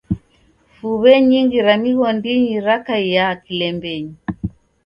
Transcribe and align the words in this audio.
Fuw'e 0.75 1.13
nyingi 1.29 1.59
ra 1.67 1.75
mighondinyi 1.83 2.55
rakaia 2.67 3.25
kilembenyi. 3.43 4.13